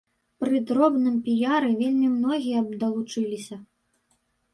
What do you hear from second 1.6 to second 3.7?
вельмі многія б далучыліся.